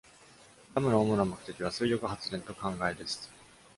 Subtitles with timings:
[0.73, 3.29] ダムの主な目的は、水力発電と灌漑です。